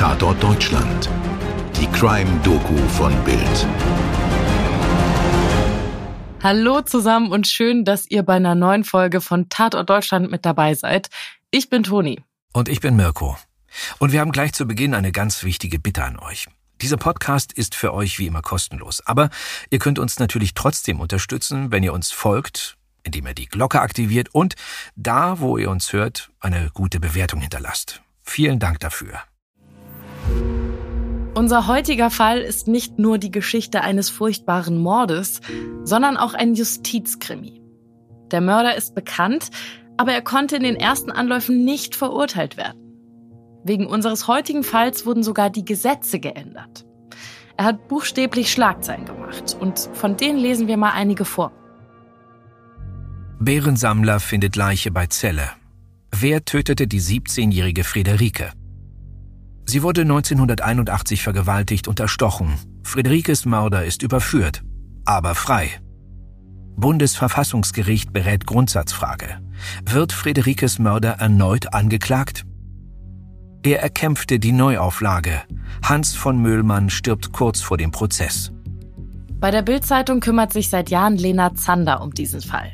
[0.00, 1.10] Tatort Deutschland.
[1.78, 3.66] Die Crime-Doku von Bild.
[6.42, 10.72] Hallo zusammen und schön, dass ihr bei einer neuen Folge von Tatort Deutschland mit dabei
[10.72, 11.10] seid.
[11.50, 12.24] Ich bin Toni.
[12.54, 13.36] Und ich bin Mirko.
[13.98, 16.46] Und wir haben gleich zu Beginn eine ganz wichtige Bitte an euch.
[16.80, 19.28] Dieser Podcast ist für euch wie immer kostenlos, aber
[19.68, 24.30] ihr könnt uns natürlich trotzdem unterstützen, wenn ihr uns folgt, indem ihr die Glocke aktiviert
[24.34, 24.54] und
[24.96, 28.00] da, wo ihr uns hört, eine gute Bewertung hinterlasst.
[28.22, 29.20] Vielen Dank dafür.
[31.34, 35.40] Unser heutiger Fall ist nicht nur die Geschichte eines furchtbaren Mordes,
[35.84, 37.62] sondern auch ein Justizkrimi.
[38.30, 39.50] Der Mörder ist bekannt,
[39.96, 42.78] aber er konnte in den ersten Anläufen nicht verurteilt werden.
[43.64, 46.86] Wegen unseres heutigen Falls wurden sogar die Gesetze geändert.
[47.56, 51.52] Er hat buchstäblich Schlagzeilen gemacht und von denen lesen wir mal einige vor.
[53.38, 55.50] Bärensammler findet Leiche bei Celle.
[56.10, 58.52] Wer tötete die 17-jährige Friederike?
[59.70, 62.54] Sie wurde 1981 vergewaltigt und erstochen.
[62.82, 64.64] Friederikes Mörder ist überführt,
[65.04, 65.80] aber frei.
[66.74, 69.38] Bundesverfassungsgericht berät Grundsatzfrage.
[69.86, 72.44] Wird Friederikes Mörder erneut angeklagt?
[73.62, 75.42] Er erkämpfte die Neuauflage.
[75.84, 78.50] Hans von Möhlmann stirbt kurz vor dem Prozess.
[79.38, 82.72] Bei der Bildzeitung kümmert sich seit Jahren Lena Zander um diesen Fall.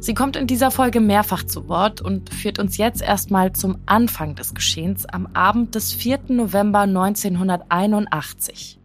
[0.00, 4.36] Sie kommt in dieser Folge mehrfach zu Wort und führt uns jetzt erstmal zum Anfang
[4.36, 6.20] des Geschehens am Abend des 4.
[6.28, 8.78] November 1981.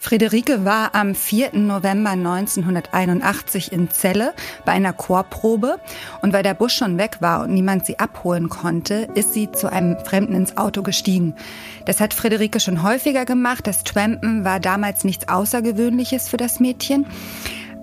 [0.00, 1.54] Friederike war am 4.
[1.54, 4.32] November 1981 in Celle
[4.64, 5.80] bei einer Chorprobe
[6.22, 9.70] und weil der Bus schon weg war und niemand sie abholen konnte, ist sie zu
[9.70, 11.34] einem Fremden ins Auto gestiegen.
[11.84, 13.66] Das hat Friederike schon häufiger gemacht.
[13.66, 17.04] Das Trampen war damals nichts Außergewöhnliches für das Mädchen.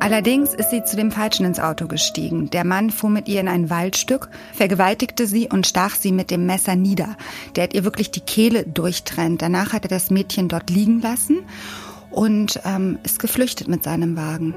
[0.05, 2.51] Allerdings ist sie zu dem Falschen ins Auto gestiegen.
[2.51, 6.45] Der Mann fuhr mit ihr in ein Waldstück, vergewaltigte sie und stach sie mit dem
[6.45, 7.17] Messer nieder.
[7.55, 9.41] Der hat ihr wirklich die Kehle durchtrennt.
[9.41, 11.39] Danach hat er das Mädchen dort liegen lassen
[12.11, 14.53] und ähm, ist geflüchtet mit seinem Wagen.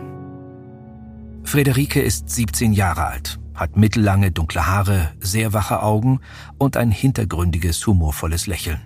[1.44, 6.20] Friederike ist 17 Jahre alt, hat mittellange dunkle Haare, sehr wache Augen
[6.58, 8.82] und ein hintergründiges, humorvolles Lächeln.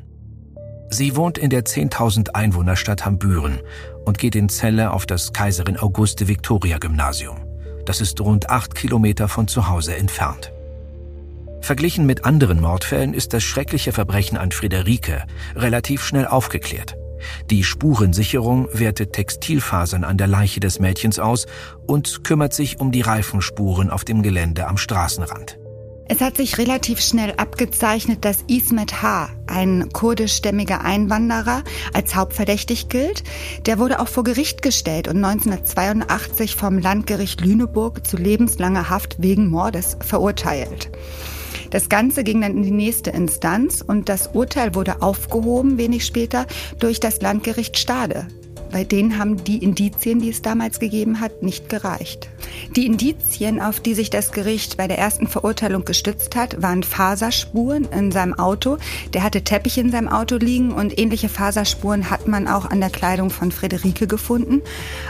[0.90, 3.58] Sie wohnt in der 10.000 Einwohnerstadt Hambüren
[4.04, 7.36] und geht in Celle auf das Kaiserin Auguste Victoria Gymnasium.
[7.84, 10.52] Das ist rund acht Kilometer von zu Hause entfernt.
[11.60, 15.24] Verglichen mit anderen Mordfällen ist das schreckliche Verbrechen an Friederike
[15.54, 16.96] relativ schnell aufgeklärt.
[17.50, 21.46] Die Spurensicherung wertet Textilfasern an der Leiche des Mädchens aus
[21.86, 25.61] und kümmert sich um die Reifenspuren auf dem Gelände am Straßenrand.
[26.08, 33.22] Es hat sich relativ schnell abgezeichnet, dass Ismet H., ein kurdischstämmiger Einwanderer, als hauptverdächtig gilt.
[33.66, 39.48] Der wurde auch vor Gericht gestellt und 1982 vom Landgericht Lüneburg zu lebenslanger Haft wegen
[39.48, 40.90] Mordes verurteilt.
[41.70, 46.46] Das Ganze ging dann in die nächste Instanz und das Urteil wurde aufgehoben wenig später
[46.78, 48.26] durch das Landgericht Stade.
[48.72, 52.30] Bei denen haben die Indizien, die es damals gegeben hat, nicht gereicht.
[52.74, 57.86] Die Indizien, auf die sich das Gericht bei der ersten Verurteilung gestützt hat, waren Faserspuren
[57.92, 58.78] in seinem Auto.
[59.12, 62.88] Der hatte Teppich in seinem Auto liegen und ähnliche Faserspuren hat man auch an der
[62.88, 64.62] Kleidung von Friederike gefunden.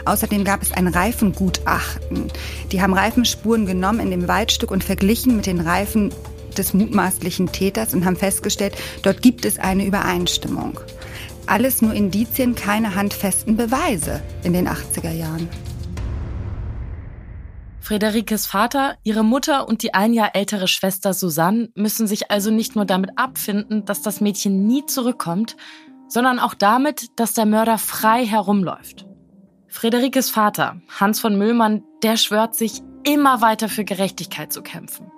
[0.03, 2.31] Außerdem gab es ein Reifengutachten.
[2.73, 6.11] Die haben Reifenspuren genommen in dem Waldstück und verglichen mit den Reifen
[6.57, 10.79] des mutmaßlichen Täters und haben festgestellt, dort gibt es eine Übereinstimmung.
[11.45, 15.49] Alles nur Indizien, keine handfesten Beweise in den 80er Jahren.
[17.81, 22.77] Friederikes Vater, ihre Mutter und die ein Jahr ältere Schwester Susanne müssen sich also nicht
[22.77, 25.57] nur damit abfinden, dass das Mädchen nie zurückkommt,
[26.07, 29.05] sondern auch damit, dass der Mörder frei herumläuft.
[29.67, 35.11] Friederikes Vater, Hans von Müllmann, der schwört sich, immer weiter für Gerechtigkeit zu kämpfen.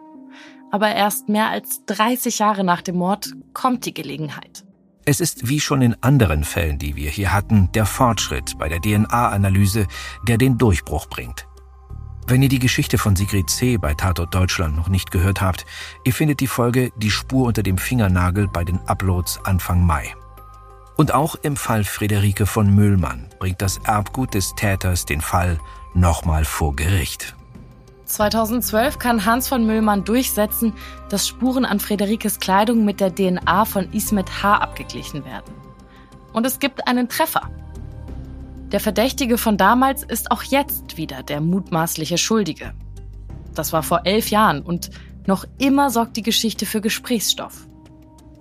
[0.71, 4.64] Aber erst mehr als 30 Jahre nach dem Mord kommt die Gelegenheit.
[5.07, 8.81] Es ist wie schon in anderen Fällen, die wir hier hatten, der Fortschritt bei der
[8.81, 9.85] DNA-Analyse,
[10.27, 11.45] der den Durchbruch bringt.
[12.25, 13.77] Wenn ihr die Geschichte von Sigrid C.
[13.77, 15.67] bei Tatort Deutschland noch nicht gehört habt,
[16.05, 20.15] ihr findet die Folge Die Spur unter dem Fingernagel bei den Uploads Anfang Mai.
[20.97, 25.59] Und auch im Fall Friederike von Müllmann bringt das Erbgut des Täters den Fall
[25.93, 27.35] nochmal vor Gericht.
[28.05, 30.73] 2012 kann Hans von Müllmann durchsetzen,
[31.09, 34.57] dass Spuren an Friederikes Kleidung mit der DNA von Ismet H.
[34.57, 35.53] abgeglichen werden.
[36.33, 37.49] Und es gibt einen Treffer.
[38.71, 42.73] Der Verdächtige von damals ist auch jetzt wieder der mutmaßliche Schuldige.
[43.53, 44.89] Das war vor elf Jahren und
[45.27, 47.67] noch immer sorgt die Geschichte für Gesprächsstoff.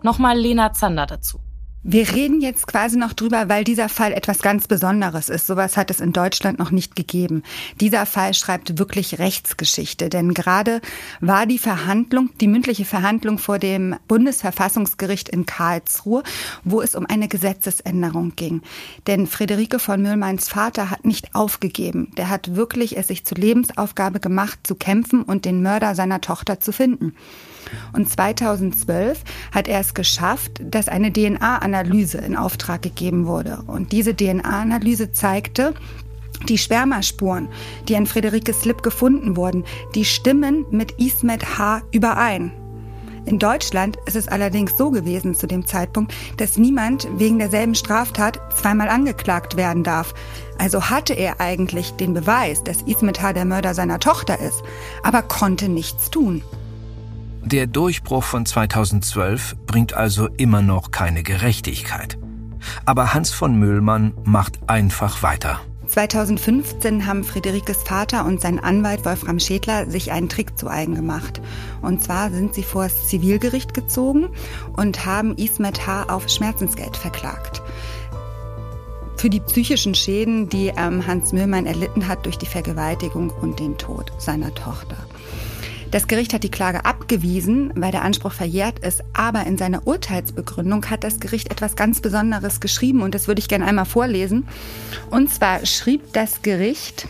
[0.03, 1.44] Nochmal Lena Zander dazu.
[1.87, 5.47] Wir reden jetzt quasi noch drüber, weil dieser Fall etwas ganz Besonderes ist.
[5.47, 7.43] Sowas hat es in Deutschland noch nicht gegeben.
[7.79, 10.81] Dieser Fall schreibt wirklich Rechtsgeschichte, denn gerade
[11.21, 16.23] war die Verhandlung, die mündliche Verhandlung vor dem Bundesverfassungsgericht in Karlsruhe,
[16.65, 18.63] wo es um eine Gesetzesänderung ging.
[19.07, 22.13] Denn Friederike von Müllmanns Vater hat nicht aufgegeben.
[22.17, 26.61] Der hat wirklich es sich zur Lebensaufgabe gemacht, zu kämpfen und den Mörder seiner Tochter
[26.61, 27.15] zu finden.
[27.93, 29.23] Und 2012
[29.53, 31.11] hat er es geschafft, dass eine
[31.75, 33.59] DNA-Analyse in Auftrag gegeben wurde.
[33.67, 35.75] Und diese DNA-Analyse zeigte,
[36.49, 37.49] die Spermaspuren,
[37.89, 41.83] die an Friederike Slip gefunden wurden, die stimmen mit Ismet H.
[41.91, 42.53] überein.
[43.27, 48.39] In Deutschland ist es allerdings so gewesen zu dem Zeitpunkt, dass niemand wegen derselben Straftat
[48.55, 50.13] zweimal angeklagt werden darf.
[50.59, 53.33] Also hatte er eigentlich den Beweis, dass Ismet H.
[53.33, 54.63] der Mörder seiner Tochter ist,
[55.03, 56.43] aber konnte nichts tun.
[57.47, 62.17] Der Durchbruch von 2012 bringt also immer noch keine Gerechtigkeit.
[62.87, 65.61] Aber Hans von Müllmann macht einfach weiter.
[65.87, 71.43] 2015 haben Friederikes Vater und sein Anwalt Wolfram Schädler sich einen Trick zu eigen gemacht.
[71.83, 74.31] Und zwar sind sie vor das Zivilgericht gezogen
[74.75, 76.05] und haben Ismet H.
[76.05, 77.61] auf Schmerzensgeld verklagt.
[79.19, 83.77] Für die psychischen Schäden, die ähm, Hans Müllmann erlitten hat durch die Vergewaltigung und den
[83.77, 84.97] Tod seiner Tochter.
[85.95, 90.91] Das Gericht hat die Klage abgewiesen, weil der Anspruch verjährt ist, aber in seiner Urteilsbegründung
[90.91, 94.49] hat das Gericht etwas ganz Besonderes geschrieben und das würde ich gerne einmal vorlesen.
[95.11, 97.07] Und zwar schrieb das Gericht,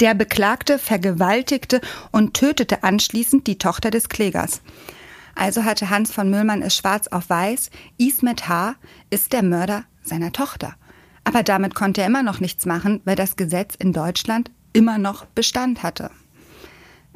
[0.00, 1.80] der Beklagte vergewaltigte
[2.10, 4.60] und tötete anschließend die Tochter des Klägers.
[5.36, 8.74] Also hatte Hans von Müllmann es schwarz auf weiß, Ismet H.
[9.10, 10.74] ist der Mörder seiner Tochter.
[11.22, 15.26] Aber damit konnte er immer noch nichts machen, weil das Gesetz in Deutschland immer noch
[15.26, 16.10] Bestand hatte.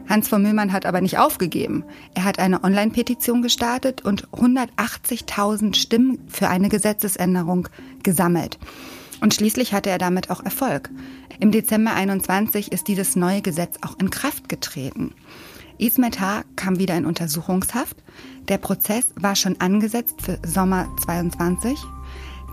[0.09, 1.85] Hans von Müllmann hat aber nicht aufgegeben.
[2.15, 7.69] Er hat eine Online-Petition gestartet und 180.000 Stimmen für eine Gesetzesänderung
[8.03, 8.59] gesammelt.
[9.21, 10.91] Und schließlich hatte er damit auch Erfolg.
[11.39, 15.15] Im Dezember 21 ist dieses neue Gesetz auch in Kraft getreten.
[15.79, 16.43] Ismet H.
[16.57, 17.97] kam wieder in Untersuchungshaft.
[18.49, 21.79] Der Prozess war schon angesetzt für Sommer 22.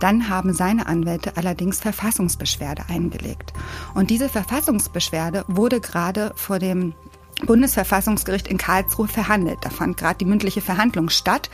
[0.00, 3.52] Dann haben seine Anwälte allerdings Verfassungsbeschwerde eingelegt.
[3.94, 6.94] Und diese Verfassungsbeschwerde wurde gerade vor dem
[7.46, 9.58] Bundesverfassungsgericht in Karlsruhe verhandelt.
[9.62, 11.50] Da fand gerade die mündliche Verhandlung statt.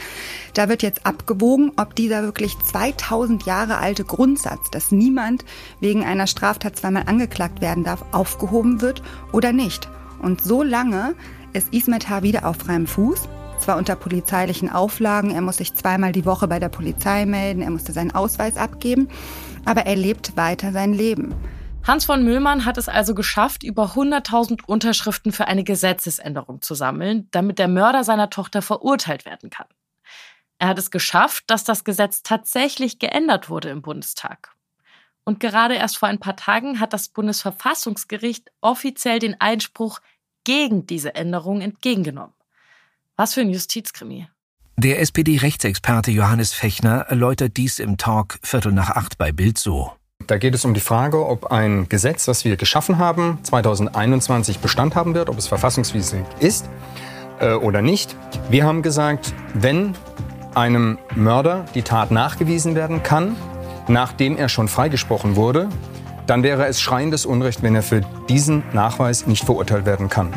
[0.54, 5.44] Da wird jetzt abgewogen, ob dieser wirklich 2000 Jahre alte Grundsatz, dass niemand
[5.80, 9.02] wegen einer Straftat zweimal angeklagt werden darf, aufgehoben wird
[9.32, 9.88] oder nicht.
[10.20, 11.14] Und so lange
[11.52, 12.22] ist Ismet H.
[12.22, 13.28] wieder auf freiem Fuß,
[13.60, 17.70] zwar unter polizeilichen Auflagen, er muss sich zweimal die Woche bei der Polizei melden, er
[17.70, 19.08] musste seinen Ausweis abgeben,
[19.64, 21.34] aber er lebt weiter sein Leben.
[21.86, 27.28] Hans von Müllmann hat es also geschafft, über 100.000 Unterschriften für eine Gesetzesänderung zu sammeln,
[27.30, 29.68] damit der Mörder seiner Tochter verurteilt werden kann.
[30.58, 34.50] Er hat es geschafft, dass das Gesetz tatsächlich geändert wurde im Bundestag.
[35.22, 40.00] Und gerade erst vor ein paar Tagen hat das Bundesverfassungsgericht offiziell den Einspruch
[40.42, 42.34] gegen diese Änderung entgegengenommen.
[43.14, 44.28] Was für ein Justizkrimi.
[44.76, 49.92] Der SPD-Rechtsexperte Johannes Fechner erläutert dies im Talk Viertel nach acht bei Bild so.
[50.26, 54.96] Da geht es um die Frage, ob ein Gesetz, was wir geschaffen haben, 2021 Bestand
[54.96, 56.68] haben wird, ob es verfassungswidrig ist
[57.38, 58.16] äh, oder nicht.
[58.50, 59.94] Wir haben gesagt, wenn
[60.56, 63.36] einem Mörder die Tat nachgewiesen werden kann,
[63.86, 65.68] nachdem er schon freigesprochen wurde,
[66.26, 70.32] dann wäre es schreiendes Unrecht, wenn er für diesen Nachweis nicht verurteilt werden kann.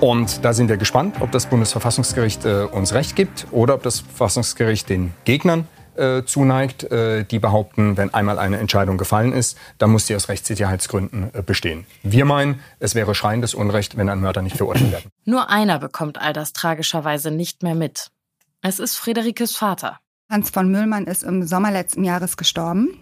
[0.00, 4.00] Und da sind wir gespannt, ob das Bundesverfassungsgericht äh, uns Recht gibt oder ob das
[4.00, 5.66] Verfassungsgericht den Gegnern
[5.98, 10.28] äh, zuneigt, äh, die behaupten, wenn einmal eine Entscheidung gefallen ist, dann muss sie aus
[10.28, 11.86] Rechtssicherheitsgründen äh, bestehen.
[12.02, 15.10] Wir meinen, es wäre schreiendes Unrecht, wenn ein Mörder nicht verurteilt werden.
[15.24, 18.10] Nur einer bekommt all das tragischerweise nicht mehr mit.
[18.62, 19.98] Es ist Friederikes Vater.
[20.30, 22.98] Hans von Müllmann ist im Sommer letzten Jahres gestorben.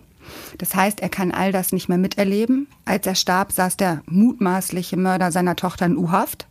[0.58, 2.68] Das heißt, er kann all das nicht mehr miterleben.
[2.84, 6.46] Als er starb, saß der mutmaßliche Mörder seiner Tochter in U-Haft.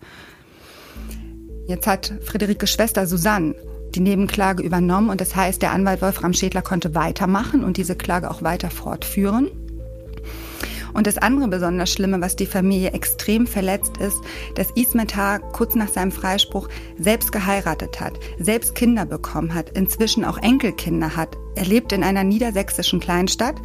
[1.67, 3.55] Jetzt hat Friederikes Schwester Susanne
[3.95, 8.31] die Nebenklage übernommen und das heißt, der Anwalt Wolfram Schädler konnte weitermachen und diese Klage
[8.31, 9.49] auch weiter fortführen.
[10.93, 14.17] Und das andere besonders Schlimme, was die Familie extrem verletzt ist,
[14.55, 16.67] dass Ismetar kurz nach seinem Freispruch
[16.97, 21.37] selbst geheiratet hat, selbst Kinder bekommen hat, inzwischen auch Enkelkinder hat.
[21.55, 23.55] Er lebt in einer niedersächsischen Kleinstadt,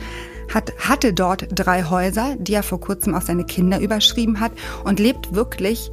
[0.52, 4.52] hat, hatte dort drei Häuser, die er vor kurzem auch seine Kinder überschrieben hat
[4.84, 5.90] und lebt wirklich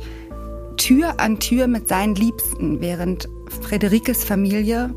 [0.78, 3.28] Tür an Tür mit seinen Liebsten, während
[3.62, 4.94] Frederikes Familie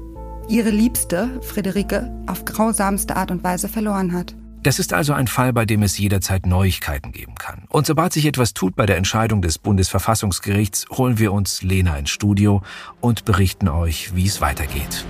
[0.48, 4.34] ihre Liebste, Friederike, auf grausamste Art und Weise verloren hat.
[4.62, 7.64] Das ist also ein Fall, bei dem es jederzeit Neuigkeiten geben kann.
[7.68, 12.10] Und sobald sich etwas tut bei der Entscheidung des Bundesverfassungsgerichts, holen wir uns Lena ins
[12.10, 12.62] Studio
[13.00, 15.04] und berichten euch, wie es weitergeht.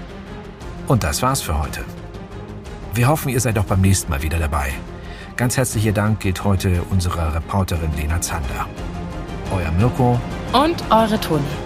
[0.88, 1.80] Und das war's für heute.
[2.94, 4.72] Wir hoffen, ihr seid auch beim nächsten Mal wieder dabei.
[5.36, 8.68] Ganz herzlicher Dank geht heute unserer Reporterin Lena Zander.
[9.54, 10.20] Euer Mirko
[10.52, 11.65] und eure Toni.